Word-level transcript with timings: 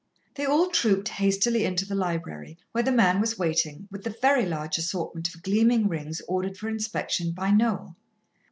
They 0.33 0.45
all 0.45 0.69
trooped 0.71 1.09
hastily 1.09 1.63
into 1.63 1.85
the 1.85 1.93
library, 1.93 2.57
where 2.71 2.83
the 2.83 2.91
man 2.91 3.21
was 3.21 3.37
waiting, 3.37 3.87
with 3.91 4.03
the 4.03 4.09
very 4.09 4.47
large 4.47 4.79
assortment 4.79 5.27
of 5.35 5.43
gleaming 5.43 5.87
rings 5.87 6.23
ordered 6.27 6.57
for 6.57 6.69
inspection 6.69 7.33
by 7.33 7.51
Noel. 7.51 7.95